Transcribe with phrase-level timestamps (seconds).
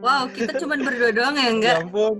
[0.00, 1.76] wow, kita cuma berdua doang ya enggak?
[1.78, 2.16] Ya ampun.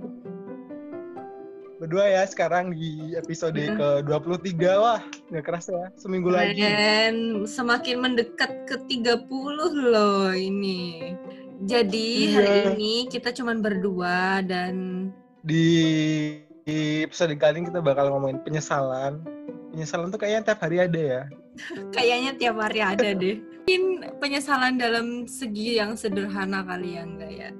[1.82, 4.06] Berdua ya sekarang di episode Hmm.
[4.06, 4.54] ke-23.
[4.78, 5.02] Wah,
[5.34, 5.88] nggak kerasa ya.
[5.98, 6.62] Seminggu lagi.
[6.62, 11.10] Dan semakin mendekat ke 30 loh ini.
[11.66, 12.34] Jadi Iya.
[12.38, 15.10] hari ini kita cuma berdua dan
[15.42, 15.66] Di,
[16.62, 19.18] di episode kali ini kita bakal ngomongin penyesalan.
[19.74, 21.22] Penyesalan tuh kayaknya tiap hari ada ya.
[21.98, 23.42] kayaknya tiap hari ada deh.
[24.22, 27.50] Penyesalan dalam segi yang sederhana kali ya enggak ya?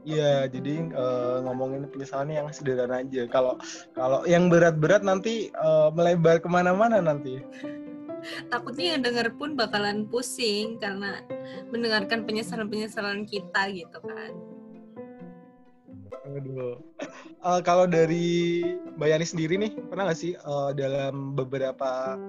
[0.00, 3.28] Iya, jadi eh, ngomongin penyesalan yang sederhana aja.
[3.28, 3.60] Kalau
[3.92, 7.36] kalau yang berat-berat nanti eh, melebar ke mana-mana nanti.
[8.52, 11.24] takutnya yang denger pun bakalan pusing karena
[11.72, 14.32] mendengarkan penyesalan-penyesalan kita gitu kan.
[16.30, 16.78] Aduh.
[17.40, 18.62] Eh, kalau dari
[18.96, 22.20] Mbak Yani sendiri nih, pernah nggak sih eh, dalam beberapa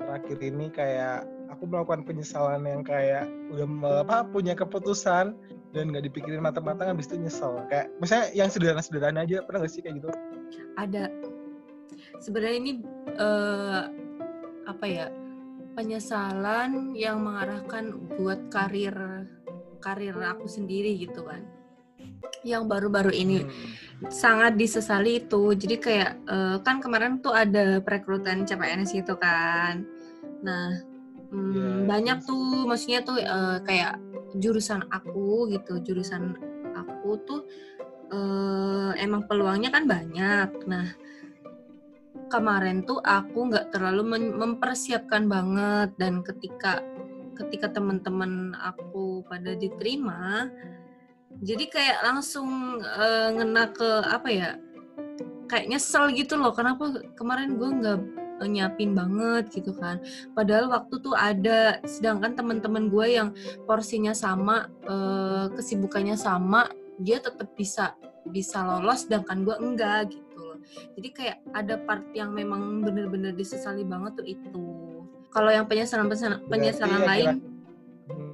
[0.00, 5.36] terakhir ini kayak aku melakukan penyesalan yang kayak udah apa punya keputusan
[5.76, 7.52] dan nggak dipikirin matang-matang habis itu nyesel.
[7.68, 10.08] Kayak misalnya yang sederhana-sederhana aja pernah nggak sih kayak gitu?
[10.80, 11.12] Ada
[12.24, 12.72] sebenarnya ini
[13.12, 13.82] eh,
[14.64, 15.12] apa ya
[15.76, 18.96] penyesalan yang mengarahkan buat karir
[19.84, 21.44] karir aku sendiri gitu kan.
[22.40, 24.08] Yang baru-baru ini Hmm.
[24.08, 25.52] sangat disesali itu.
[25.52, 29.84] Jadi kayak eh, kan kemarin tuh ada perekrutan CPNS gitu kan.
[30.40, 30.88] Nah,
[31.30, 31.86] mm, Yes.
[31.88, 33.98] banyak tuh maksudnya tuh eh, kayak
[34.38, 36.34] jurusan aku gitu, jurusan
[36.74, 37.40] aku tuh
[38.10, 40.50] eh, emang peluangnya kan banyak.
[40.66, 40.86] Nah,
[42.30, 46.78] kemarin tuh aku nggak terlalu mempersiapkan banget dan ketika
[47.34, 50.46] ketika teman-teman aku pada diterima
[51.42, 54.50] jadi kayak langsung eh, ngena ke apa ya
[55.50, 57.98] kayak nyesel gitu loh kenapa kemarin gue nggak
[58.46, 60.00] nyiapin banget gitu kan.
[60.36, 63.28] Padahal waktu tuh ada sedangkan teman-teman gue yang
[63.64, 66.68] porsinya sama eh, kesibukannya sama
[67.00, 67.96] dia tetap bisa
[68.28, 70.58] bisa lolos sedangkan gue enggak gitu loh.
[70.96, 74.66] Jadi kayak ada part yang memang bener-bener disesali banget tuh itu.
[75.30, 77.59] Kalau yang penyesalan penyesalan, ya lain kira-.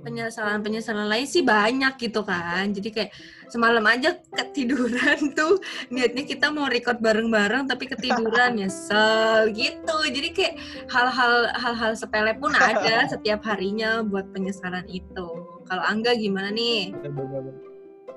[0.07, 2.71] Penyesalan-penyesalan lain sih banyak gitu kan.
[2.71, 3.11] Jadi kayak
[3.51, 5.59] semalam aja ketiduran tuh
[5.91, 9.97] niatnya kita mau record bareng-bareng tapi ketiduran nyesel gitu.
[10.07, 10.55] Jadi kayak
[10.87, 15.27] hal-hal hal-hal sepele pun ada setiap harinya buat penyesalan itu.
[15.67, 16.95] Kalau Angga gimana nih?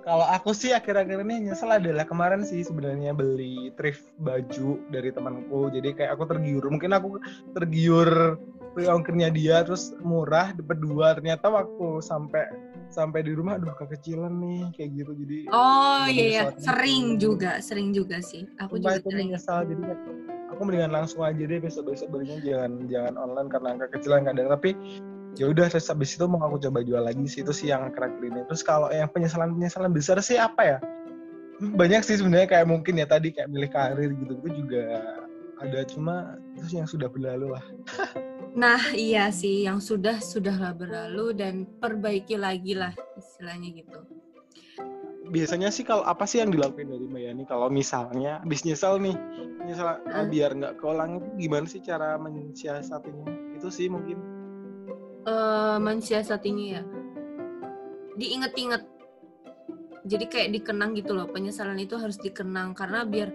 [0.05, 5.73] Kalau aku sih akhir-akhir ini nyesel adalah kemarin sih sebenarnya beli thrift baju dari temanku.
[5.73, 6.65] Jadi kayak aku tergiur.
[6.69, 7.19] Mungkin aku
[7.57, 8.37] tergiur
[8.77, 11.17] ongkirnya dia terus murah berdua.
[11.17, 12.45] Ternyata waktu sampai
[12.89, 15.11] sampai di rumah aduh kekecilan nih kayak gitu.
[15.13, 17.21] Jadi Oh iya ya, soalnya sering itu.
[17.21, 18.43] juga, sering juga sih.
[18.61, 19.27] Aku sumpah juga itu sering.
[19.33, 19.59] menyesal.
[19.65, 19.81] Jadi
[20.49, 24.75] aku mendingan langsung aja deh besok-besok belinya jangan jangan online karena angka kecilan kadang tapi
[25.37, 28.19] ya udah terus habis itu mau aku coba jual lagi sih itu sih yang akhir-akhir
[28.27, 30.77] ini terus kalau yang penyesalan penyesalan besar sih apa ya
[31.59, 34.83] Hmm, banyak sih sebenarnya kayak mungkin ya tadi kayak milih karir gitu itu juga
[35.59, 37.65] ada cuma itu yang sudah berlalu lah.
[38.55, 43.99] Nah iya sih, yang sudah sudahlah berlalu dan perbaiki lagi lah istilahnya gitu.
[45.29, 47.43] biasanya sih kalau apa sih yang dilakuin dari Mbak Yani?
[47.45, 49.13] Kalau misalnya habis nyesel nih
[49.61, 50.25] nyesel Hmm.
[50.25, 53.29] biar nggak keulang itu gimana sih cara mensiasatinya?
[53.53, 54.17] Itu sih mungkin.
[55.29, 56.83] Eh mensiasatinya ya?
[58.17, 58.81] Diinget-inget.
[60.09, 63.29] Jadi kayak dikenang gitu loh penyesalan itu harus dikenang karena biar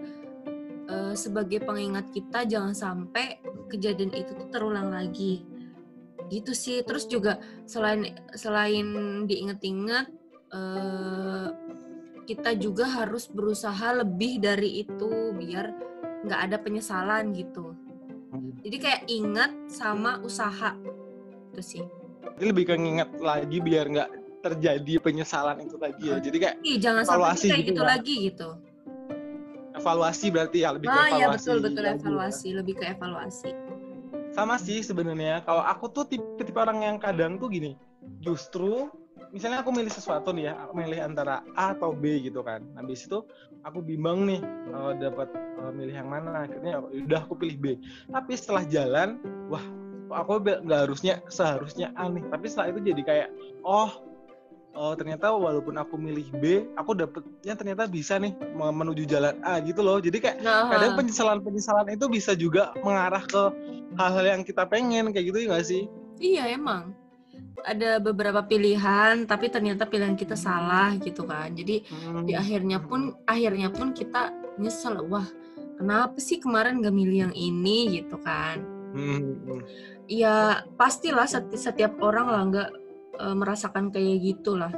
[0.89, 5.45] eh, sebagai pengingat kita jangan sampai kejadian itu tuh terulang lagi
[6.29, 7.37] gitu sih terus juga
[7.69, 8.87] selain selain
[9.29, 10.09] diinget-inget
[10.53, 11.47] eh,
[12.25, 15.65] kita juga harus berusaha lebih dari itu biar
[16.25, 17.77] nggak ada penyesalan gitu
[18.65, 20.73] jadi kayak ingat sama usaha
[21.53, 21.85] itu sih
[22.35, 24.09] Jadi lebih ke nginget lagi biar nggak
[24.43, 26.17] terjadi penyesalan itu lagi ya.
[26.19, 27.87] Jadi kayak Ih, jangan sampai kayak gitu gitu ya?
[27.87, 28.49] lagi gitu.
[29.75, 31.21] Evaluasi berarti ya lebih ke Ah evaluasi.
[31.21, 33.51] ya betul betul evaluasi, lebih ke evaluasi.
[34.35, 35.43] Sama sih sebenarnya.
[35.47, 37.79] Kalau aku tuh tipe, tipe orang yang kadang tuh gini.
[38.19, 38.91] Justru
[39.31, 42.63] misalnya aku milih sesuatu nih ya, aku milih antara A atau B gitu kan.
[42.75, 43.23] Habis itu
[43.63, 46.47] aku bimbang nih eh, dapat eh, milih yang mana.
[46.47, 47.65] Akhirnya udah aku pilih B.
[48.11, 49.63] Tapi setelah jalan, wah
[50.11, 52.23] aku nggak harusnya seharusnya A nih.
[52.27, 53.29] Tapi setelah itu jadi kayak
[53.63, 54.14] oh
[54.75, 56.43] oh ternyata walaupun aku milih B
[56.75, 59.97] aku dapetnya ternyata bisa nih me- menuju jalan A gitu loh.
[59.97, 63.43] Jadi kayak Nah, kadang penyesalan penyesalan itu bisa juga mengarah ke
[63.95, 65.87] hal-hal yang kita pengen kayak gitu ya sih?
[66.19, 66.91] Iya emang.
[67.65, 71.55] Ada beberapa pilihan tapi ternyata pilihan kita salah gitu kan.
[71.55, 72.27] Jadi Hmm.
[72.27, 74.29] di akhirnya pun akhirnya pun kita
[74.59, 75.25] nyesel wah
[75.79, 78.03] kenapa sih kemarin gak milih yang ini?
[78.03, 78.61] Gitu kan.
[78.95, 79.59] Hmm, hmm.
[80.07, 82.69] ya pastilah seti- setiap orang lah nggak
[83.19, 84.71] eh, merasakan kayak gitulah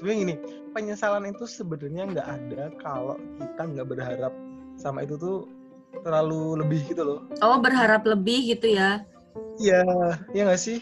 [0.00, 0.34] sebenarnya gini
[0.72, 4.32] penyesalan itu sebenarnya nggak ada kalau kita nggak berharap
[4.80, 5.44] sama itu tuh
[6.00, 9.04] terlalu lebih gitu loh oh berharap lebih gitu ya
[9.60, 9.84] iya
[10.32, 10.78] iya nggak sih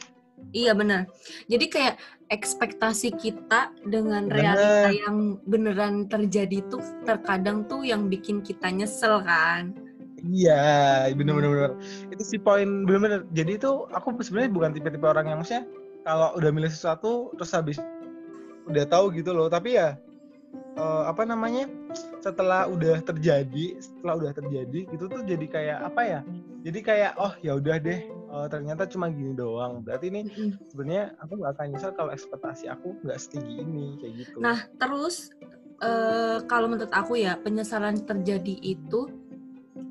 [0.55, 1.11] iya benar
[1.51, 1.95] jadi kayak
[2.29, 4.55] ekspektasi kita dengan Bener.
[4.55, 9.75] realita yang beneran terjadi tuh terkadang tuh yang bikin kita nyesel kan
[10.19, 11.73] Iya, bener-bener bener.
[12.11, 13.23] Itu sih poin bener-bener.
[13.31, 15.63] Jadi itu aku sebenarnya bukan tipe-tipe orang yang maksudnya
[16.03, 17.79] kalau udah milih sesuatu terus habis
[18.69, 19.49] udah tahu gitu loh.
[19.49, 19.97] Tapi ya
[20.77, 21.67] eh, apa namanya?
[22.19, 26.21] Setelah udah terjadi, setelah udah terjadi gitu tuh jadi kayak apa ya?
[26.67, 28.01] Jadi kayak oh ya udah deh.
[28.29, 29.81] eh, ternyata cuma gini doang.
[29.81, 30.29] Berarti ini
[30.69, 34.39] sebenarnya aku nggak akan nyesel kalau ekspektasi aku nggak setinggi ini kayak gitu.
[34.45, 35.33] Nah, terus
[35.81, 39.09] eh, kalau menurut aku ya penyesalan terjadi itu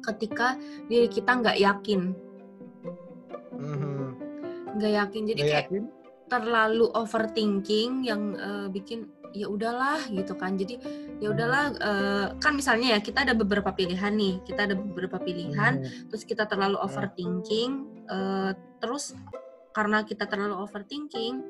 [0.05, 0.53] ketika
[0.85, 2.13] diri kita nggak yakin,
[3.57, 4.05] Mhm.
[4.77, 5.21] nggak yakin.
[5.25, 5.83] Jadi Nggak kayak yakin?
[6.27, 10.55] Terlalu overthinking yang eh, bikin ya udahlah gitu kan.
[10.55, 10.79] Jadi
[11.19, 15.83] ya udahlah eh, kan misalnya ya kita ada beberapa pilihan nih, kita ada beberapa pilihan,
[15.83, 16.07] Mhm.
[16.11, 17.71] terus kita terlalu overthinking,
[18.07, 19.15] eh, terus
[19.75, 21.43] karena kita terlalu overthinking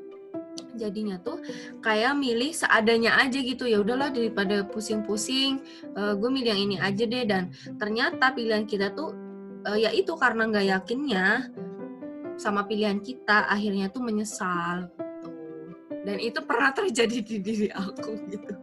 [0.76, 1.42] jadinya tuh
[1.82, 5.58] kayak milih seadanya aja gitu ya udahlah daripada pusing-pusing
[5.96, 7.50] gue milih yang ini aja deh dan
[7.82, 9.16] ternyata pilihan kita tuh
[9.66, 11.50] eh, ya itu karena nggak yakinnya
[12.38, 15.30] sama pilihan kita akhirnya tuh menyesal gitu.
[16.06, 18.54] dan itu pernah terjadi di diri aku gitu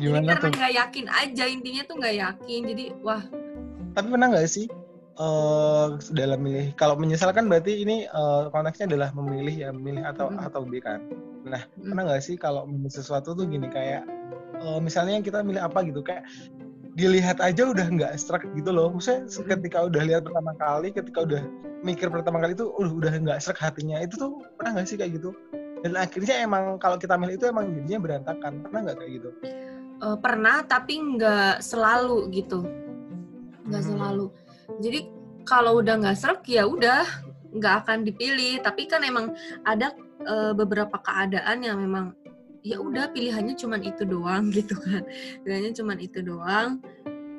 [0.00, 3.24] Gimana jadi karena nggak yakin aja intinya tuh nggak yakin jadi wah
[3.92, 4.66] Tapi pernah nggak sih
[5.18, 10.30] eh dalam milih kalau menyesal kan berarti ini eh, konteksnya adalah memilih ya memilih atau
[10.30, 10.46] Mm.
[10.46, 11.02] atau B kan.
[11.42, 14.06] Nah mm, pernah nggak sih kalau memilih sesuatu tuh gini kayak
[14.62, 16.22] eh, misalnya kita milih apa gitu kayak
[16.98, 18.90] dilihat aja udah nggak struck gitu loh.
[18.90, 21.42] Maksudnya ketika udah lihat pertama kali, ketika udah
[21.86, 24.02] mikir pertama kali itu udah udah nggak struck hatinya.
[24.02, 25.30] Itu tuh pernah nggak sih kayak gitu?
[25.86, 28.52] Dan akhirnya emang kalau kita milih itu emang jadinya berantakan.
[28.66, 29.30] Pernah nggak kayak gitu?
[29.98, 32.62] eh, pernah tapi nggak selalu gitu
[33.66, 33.90] nggak Hmm.
[33.98, 34.26] selalu
[34.78, 35.00] jadi
[35.42, 37.02] kalau udah nggak serak ya udah
[37.50, 39.34] nggak akan dipilih tapi kan emang
[39.66, 39.92] ada
[40.22, 42.14] eh, beberapa keadaan yang memang
[42.68, 45.08] ya udah pilihannya cuman itu doang gitu kan.
[45.40, 46.84] Pilihannya cuman itu doang.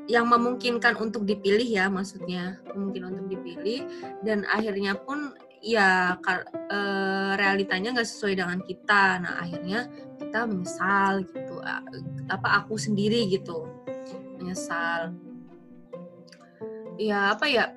[0.10, 2.58] Yang memungkinkan untuk dipilih ya maksudnya.
[2.74, 3.86] Mungkin untuk dipilih.
[4.26, 9.22] Dan akhirnya pun ya eh, realitanya nggak sesuai dengan kita.
[9.22, 9.86] Nah akhirnya
[10.18, 11.62] kita menyesal gitu.
[12.26, 13.70] Apa aku sendiri gitu.
[14.42, 15.14] Menyesal.
[16.98, 17.72] Ya apa ya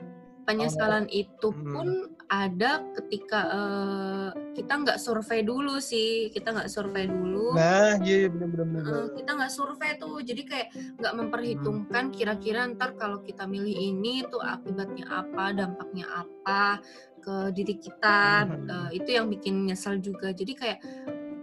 [0.49, 2.11] penyesalan itu Hmm.
[2.33, 7.53] Ada ketika eh, kita nggak survei dulu sih kita nggak survei dulu.
[7.53, 8.81] Nah, iya bener-bener.
[8.81, 14.25] Eh, kita nggak survei tuh jadi kayak nggak memperhitungkan kira-kira ntar kalau kita milih ini
[14.33, 16.81] tuh akibatnya apa dampaknya apa
[17.21, 18.49] ke diri kita.
[18.49, 20.33] Eh, itu yang bikin nyesel juga.
[20.33, 20.81] Jadi kayak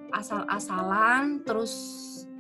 [0.10, 1.78] asal-asalan terus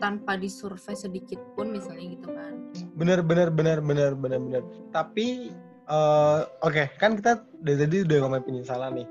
[0.01, 2.53] tanpa disurvei sedikit pun misalnya gitu kan.
[2.97, 4.63] Bener bener bener bener bener bener.
[4.89, 5.53] Tapi
[5.89, 9.07] eh, oke kan kita dari tadi udah ngomongin penyesalan nih.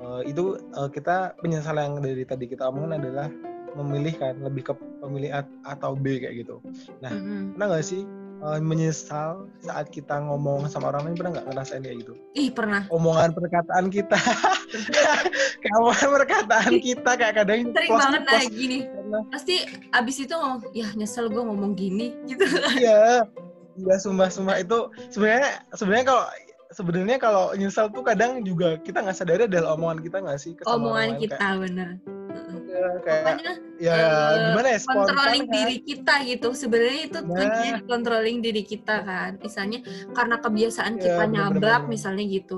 [0.00, 3.28] Eh, itu eh, kita penyesalan yang dari tadi kita omongin adalah
[3.70, 6.58] memilih kan lebih ke pemilih A atau B kayak gitu.
[6.98, 7.12] Nah.
[7.12, 7.54] Mhm.
[7.54, 8.02] pernah nggak sih
[8.40, 12.14] eh, menyesal saat kita ngomong sama orang lain pernah nggak ngerasain kayak gitu?
[12.34, 12.88] Ih pernah.
[12.88, 14.16] Omongan perkataan kita.
[15.78, 18.78] Omongan perkataan kita kayak kadang sering close- banget close kayak gini.
[18.88, 19.54] karena pasti
[19.92, 22.44] abis itu ngomong ya nyesel gue ngomong gini gitu.
[22.74, 23.28] Iya,
[23.76, 26.24] iya sumpah sumpah itu sebenarnya sebenarnya kalau
[26.70, 31.18] sebenarnya kalau nyesal tuh kadang juga kita nggak sadar adalah omongan kita nggak sih omongan
[31.18, 31.88] kita bener
[32.30, 32.58] Heeh.
[32.70, 35.54] kayak, kayak Pokoknya ya eh, gimana ya spontan controlling kan.
[35.58, 37.26] diri kita gitu sebenarnya itu Nah.
[37.34, 39.78] kuncinya controlling diri kita kan misalnya
[40.14, 42.56] karena kebiasaan Iya, kita nyablak misalnya gitu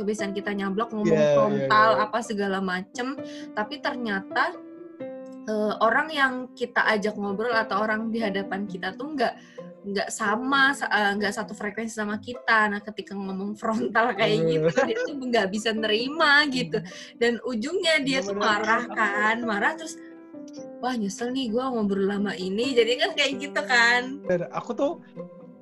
[0.00, 2.04] kebiasaan kita nyablak ngomong Iya, iya, frontal iya.
[2.08, 3.06] apa segala macem
[3.52, 4.56] tapi ternyata
[5.44, 9.36] eh, orang yang kita ajak ngobrol atau orang di hadapan kita tuh nggak
[9.80, 12.68] nggak sama sa- eh, nggak satu frekuensi sama kita.
[12.68, 14.68] Nah ketika ngomong frontal kayak Iya.
[14.68, 16.78] gitu dia tuh nggak bisa nerima gitu.
[17.16, 19.96] Dan ujungnya dia tuh marah kan marah terus
[20.80, 22.76] wah nyesel nih gue ngobrol lama ini.
[22.76, 24.20] Jadi kan kayak gitu kan.
[24.52, 25.00] Aku tuh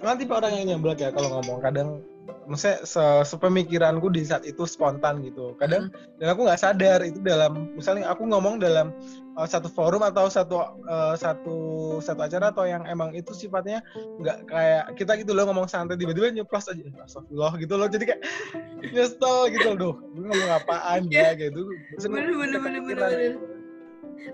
[0.03, 1.59] nanti orang yang nyablak ya kalau ngomong.
[1.63, 2.03] Kadang
[2.49, 5.53] maksudnya se- sepemikiranku di saat itu spontan gitu.
[5.61, 8.91] Kadang dan aku nggak sadar itu dalam misalnya aku ngomong dalam
[9.37, 11.57] uh, satu forum atau satu uh, satu
[12.01, 13.85] satu acara atau yang emang itu sifatnya
[14.19, 17.87] nggak kayak kita gitu loh ngomong santai tiba-tiba nyeplos aja astagfirullah gitu loh.
[17.87, 18.23] Jadi kayak
[18.97, 21.37] nyesel gitu loh gue ngomong apaan ya?
[21.37, 21.61] Gitu.
[22.09, 23.11] Bener bener bener bener kepikiran.
[23.13, 23.37] bener.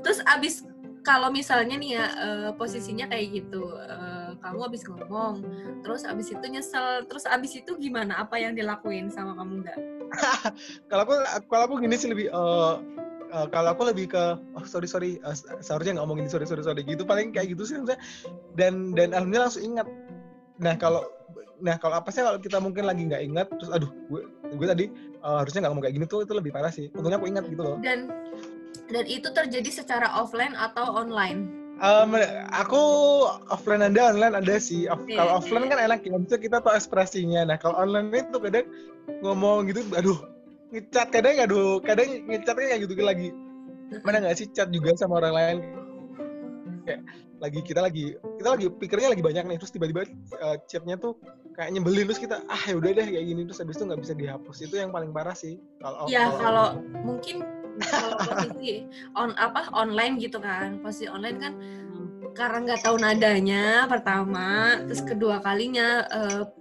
[0.01, 0.65] terus abis
[1.05, 5.43] kalau misalnya nih ya eh, posisinya kayak gitu eh, kamu abis ngomong
[5.83, 8.23] terus abis itu nyesel terus abis itu gimana?
[8.23, 9.79] Apa yang dilakuin sama kamu nggak?
[10.91, 11.15] Kalau aku
[11.51, 12.75] kalau aku gini sih lebih eh,
[13.35, 14.25] eh, kalau aku lebih ke
[14.55, 17.03] oh sorry sorry eh, seharusnya nggak ngomongin sorry sorry sorry gitu.
[17.03, 17.99] Paling kayak gitu sih maksudnya.
[18.55, 19.87] dan dan alhamdulillah langsung ingat.
[20.63, 21.03] Nah kalau
[21.59, 24.23] nah kalau apa sih kalau kita mungkin lagi nggak ingat terus aduh gue
[24.55, 24.87] gue tadi
[25.19, 26.87] eh, harusnya nggak ngomong kayak gini tuh itu lebih parah sih.
[26.95, 27.77] Untungnya aku ingat gitu loh.
[27.83, 28.07] Dan
[28.87, 32.11] dan itu terjadi secara offline atau online Em,
[32.55, 32.83] aku
[33.51, 34.87] offline ada online ada sih.
[34.87, 37.43] Off- Iya, kalau offline kan enak ya bisa kita tahu ekspresinya.
[37.51, 38.67] Nah kalau online itu kadang
[39.21, 40.19] ngomong gitu aduh
[40.71, 43.29] ngecat kadang aduh kadang ngecatnya kayak gitu lagi.
[44.07, 45.57] Mana nggak sih chat juga sama orang lain?
[46.87, 47.01] Kayak
[47.43, 48.05] lagi kita lagi
[48.39, 50.07] kita lagi pikirnya lagi banyak nih terus tiba-tiba
[50.41, 51.19] uh, chatnya tuh
[51.59, 54.15] kayak nyebelin terus kita ah ya udah deh kayak gini terus habis itu nggak bisa
[54.15, 54.57] dihapus.
[54.63, 57.43] Itu yang paling parah sih kalau ya kalau mungkin
[57.83, 58.87] kalau posisi
[59.19, 60.79] on apa online gitu kan.
[60.83, 61.53] Posisi online kan
[62.35, 66.03] karena nggak tahu nadanya pertama terus kedua kalinya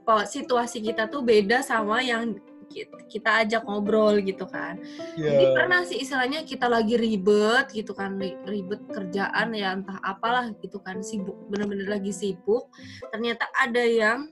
[0.05, 2.37] po- situasi kita tuh beda sama yang
[2.69, 4.77] ki- kita ajak ngobrol gitu kan.
[5.17, 9.97] Ya, jadi pernah sih istilahnya kita lagi ribet gitu kan ri- ribet kerjaan ya entah
[10.05, 12.69] apalah gitu kan sibuk bener-bener lagi sibuk.
[13.09, 14.29] Ternyata ada yang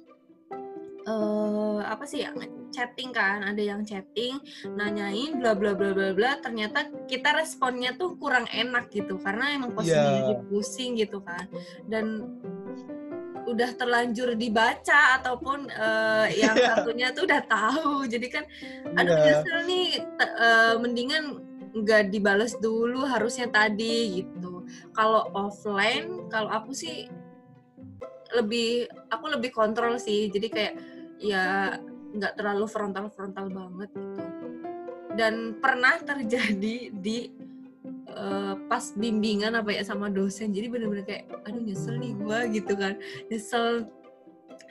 [1.01, 2.37] eh apa sih yang
[2.71, 4.39] chatting kan ada yang chatting
[4.73, 9.75] nanyain bla bla bla bla bla ternyata kita responnya tuh kurang enak gitu karena emang
[9.75, 10.19] posisinya Iya.
[10.23, 11.45] lagi pusing gitu kan
[11.85, 12.25] dan
[13.41, 16.67] udah terlanjur dibaca ataupun eh, yang Iya.
[16.71, 18.43] satunya tuh udah tahu jadi kan
[18.95, 19.23] aduh Iya.
[19.27, 19.87] nyesel nih
[20.21, 21.25] eh, mendingan
[21.71, 27.07] nggak dibales dulu harusnya tadi gitu kalau offline kalau aku sih
[28.31, 30.73] lebih aku lebih kontrol sih jadi kayak
[31.19, 31.75] ya
[32.11, 34.23] nggak terlalu frontal frontal banget gitu.
[35.15, 37.31] Dan pernah terjadi di
[38.07, 40.51] eh, pas bimbingan apa ya sama dosen.
[40.55, 42.95] Jadi bener-bener kayak aduh nyesel nih gua gitu kan.
[43.27, 43.87] Nyesel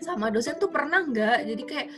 [0.01, 1.39] sama dosen tuh pernah nggak?
[1.45, 1.89] Jadi kayak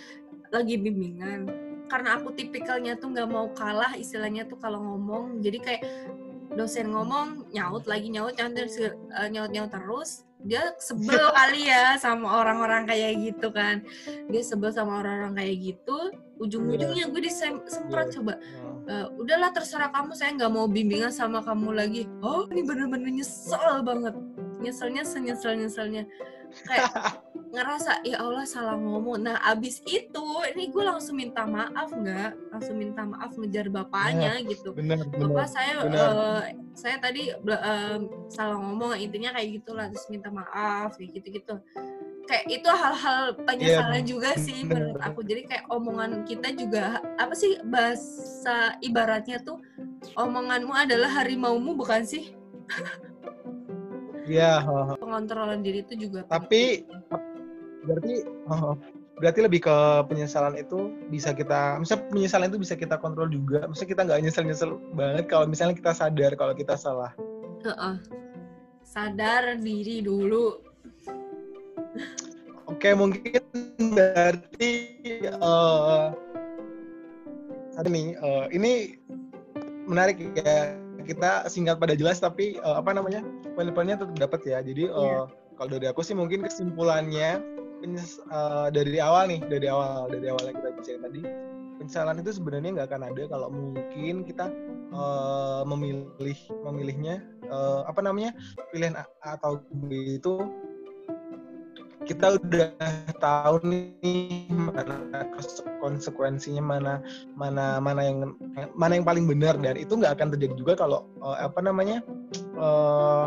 [0.50, 1.40] lagi bimbingan.
[1.86, 5.44] Karena aku tipikalnya tuh nggak mau kalah istilahnya tuh kalau ngomong.
[5.44, 5.82] Jadi kayak
[6.52, 12.42] dosen ngomong nyaut lagi nyaut nyaut eh, nyaut nyaut terus dia sebel kali ya sama
[12.42, 13.82] orang-orang kayak gitu kan.
[14.28, 15.98] Dia sebel sama orang-orang kayak gitu
[16.42, 18.14] ujung-ujungnya gue disemprot Iya.
[18.18, 18.34] coba.
[18.90, 22.02] "Eh, udahlah terserah kamu saya nggak mau bimbingan sama kamu lagi.
[22.18, 24.14] Oh ini bener-bener nyesel banget.
[24.58, 26.02] Nyeselnya senyesel nyeselnya
[26.66, 26.90] kayak
[27.52, 29.28] ngerasa ya Allah salah ngomong.
[29.28, 30.24] Nah abis itu
[30.56, 34.72] ini gue langsung minta maaf nggak langsung minta maaf ngejar bapaknya gitu.
[34.72, 36.00] Bener bener Bapak saya benar.
[36.00, 36.42] eh,
[36.72, 38.00] saya tadi em,
[38.32, 41.60] salah ngomong intinya kayak gitulah terus minta maaf kayak gitu-gitu.
[42.24, 44.96] Kayak itu hal-hal penyesalan juga sih bener.
[44.96, 45.20] menurut aku.
[45.20, 49.60] Jadi kayak omongan kita juga apa sih bahasa ibaratnya tuh
[50.16, 52.32] omonganmu adalah harimaumu bukan sih?
[54.24, 54.96] Iya, heeh.
[55.02, 56.86] pengontrolan diri itu juga tapi
[57.82, 58.74] berarti heeh,
[59.18, 59.76] berarti lebih ke
[60.08, 63.66] penyesalan itu bisa kita misalnya penyesalan itu bisa kita kontrol juga.
[63.66, 67.12] Misalnya kita nggak nyesel nyesel banget kalau misalnya kita sadar kalau kita salah.
[67.62, 67.96] Heeh.
[68.82, 70.60] sadar diri dulu.
[72.68, 73.40] Oke mungkin
[73.78, 74.70] berarti
[75.24, 76.04] eh
[77.72, 78.72] tadi nih eh, ini
[79.88, 80.76] menarik ya.
[81.02, 83.26] Kita singkat pada jelas tapi eh, apa namanya
[83.58, 84.58] poin-poinnya tetap dapat ya.
[84.62, 85.26] Jadi eh, Iya.
[85.58, 87.42] kalau dari aku sih mungkin kesimpulannya
[87.82, 91.20] penyes- eh, dari awal nih dari awal dari awal yang kita bicarain tadi
[91.82, 94.46] penyesalan itu sebenarnya nggak akan ada kalau mungkin kita
[94.94, 96.38] eh, memilih
[96.70, 98.30] memilihnya eh, apa namanya
[98.70, 100.46] pilihan A atau B itu
[102.02, 102.74] kita udah
[103.22, 106.98] tahu nih mana kons- konsekuensinya mana
[107.38, 108.34] mana mana yang
[108.74, 112.02] mana yang paling benar dan itu nggak akan terjadi juga kalau eh, apa namanya
[112.58, 113.26] eh,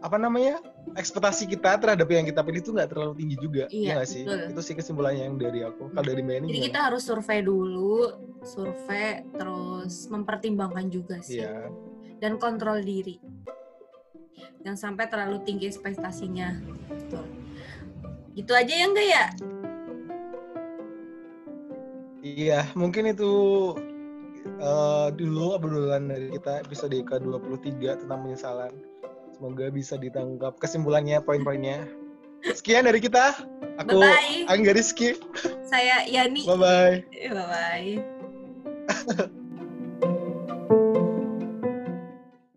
[0.00, 0.56] apa namanya
[0.90, 4.50] ekspektasi kita terhadap yang kita pilih itu nggak terlalu tinggi juga Iya, ya sih betul.
[4.50, 6.66] itu sih kesimpulannya yang dari aku kalau dari mbak ini jadi gimana?
[6.66, 7.94] kita harus survei dulu
[8.42, 11.70] survei terus mempertimbangkan juga sih Iya.
[12.18, 13.22] dan kontrol diri
[14.60, 16.58] jangan sampai terlalu tinggi ekspektasinya
[16.90, 17.24] Betul.
[18.34, 19.26] gitu aja ya enggak ya
[22.20, 23.32] Iya, mungkin itu
[24.60, 28.72] eh, dulu obrolan dari kita episode ke-23 tentang penyesalan.
[29.40, 31.88] Semoga bisa ditangkap kesimpulannya, poin-poinnya.
[32.44, 33.40] Sekian dari kita.
[33.80, 34.52] Aku Bye-bye.
[34.52, 35.16] Angga Rizky.
[35.64, 36.44] Saya Yani.
[36.44, 36.96] Bye bye.
[37.32, 37.46] Bye
[39.08, 39.32] bye.